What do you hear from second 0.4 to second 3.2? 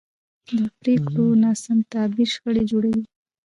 د پرېکړو ناسم تعبیر شخړې جوړوي